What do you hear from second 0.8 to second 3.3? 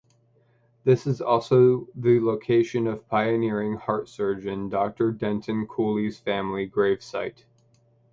This is also the location of